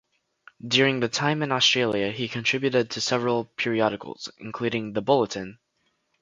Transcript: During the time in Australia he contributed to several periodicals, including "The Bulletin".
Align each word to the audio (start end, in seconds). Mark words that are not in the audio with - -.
During 0.67 0.99
the 0.99 1.07
time 1.07 1.43
in 1.43 1.51
Australia 1.51 2.09
he 2.11 2.27
contributed 2.27 2.89
to 2.89 3.01
several 3.01 3.45
periodicals, 3.45 4.31
including 4.39 4.93
"The 4.93 5.01
Bulletin". 5.03 5.59